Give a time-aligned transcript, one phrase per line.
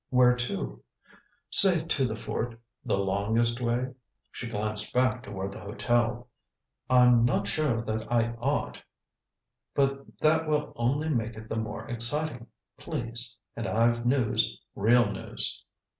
[0.09, 0.83] "Where to?"
[1.51, 3.93] "Say to the fort the longest way."
[4.31, 6.27] She glanced back toward the hotel.
[6.89, 8.81] "I'm not sure that I ought"
[9.75, 12.47] "But that will only make it the more exciting.
[12.79, 13.37] Please.
[13.55, 15.63] And I've news real news."